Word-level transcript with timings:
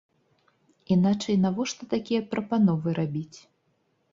Іначай 0.95 1.35
навошта 1.45 1.83
такія 1.93 2.21
прапановы 2.33 2.99
рабіць? 3.03 3.39